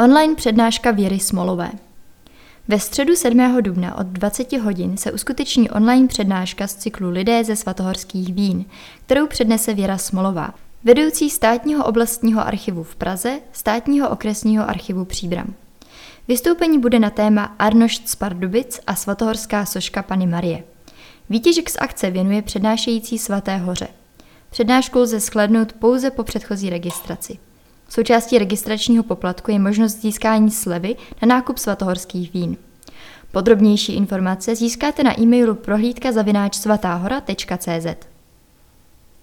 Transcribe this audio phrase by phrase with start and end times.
[0.00, 1.70] Online přednáška Věry Smolové.
[2.68, 3.62] Ve středu 7.
[3.62, 8.64] dubna od 20 hodin se uskuteční online přednáška z cyklu Lidé ze svatohorských vín,
[9.06, 15.54] kterou přednese Věra Smolová, vedoucí státního oblastního archivu v Praze, státního okresního archivu Příbram.
[16.28, 20.64] Vystoupení bude na téma Arnošt z Pardubic a svatohorská soška Pany Marie.
[21.30, 23.88] Výtěžek z akce věnuje přednášející svaté hoře.
[24.50, 27.38] Přednášku lze shlednout pouze po předchozí registraci.
[27.88, 32.56] Součástí registračního poplatku je možnost získání slevy na nákup svatohorských vín.
[33.32, 38.17] Podrobnější informace získáte na e-mailu prohlídka zavináč svatáhora.cz.